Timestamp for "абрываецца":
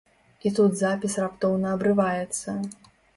1.77-2.57